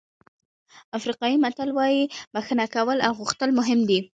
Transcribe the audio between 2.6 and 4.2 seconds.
کول او غوښتل مهم دي.